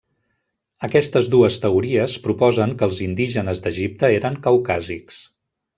Aquestes 0.87 1.29
dues 1.35 1.57
teories 1.65 2.17
proposen 2.25 2.75
que 2.81 2.89
els 2.91 3.05
indígenes 3.11 3.65
d'Egipte 3.67 4.13
eren 4.21 4.45
caucàsics. 4.49 5.27